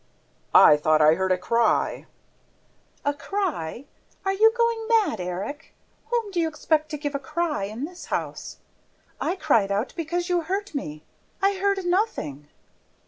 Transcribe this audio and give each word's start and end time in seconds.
"I 0.55 0.77
thought 0.77 0.99
I 0.99 1.13
heard 1.13 1.31
a 1.31 1.37
cry." 1.37 2.07
"A 3.05 3.13
cry! 3.13 3.85
Are 4.25 4.33
you 4.33 4.51
going 4.57 4.87
mad, 4.87 5.19
Erik? 5.21 5.75
Whom 6.07 6.31
do 6.31 6.39
you 6.39 6.47
expect 6.47 6.89
to 6.89 6.97
give 6.97 7.13
a 7.13 7.19
cry, 7.19 7.65
in 7.65 7.85
this 7.85 8.05
house?... 8.05 8.57
I 9.19 9.35
cried 9.35 9.71
out, 9.71 9.93
because 9.95 10.27
you 10.27 10.41
hurt 10.41 10.73
me! 10.73 11.03
I 11.39 11.53
heard 11.59 11.85
nothing." 11.85 12.47